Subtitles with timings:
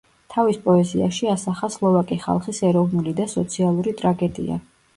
[0.35, 4.61] თავის პოეზიაში ასახა სლოვაკი ხალხის ეროვნული და სოციალური ტრაგედია.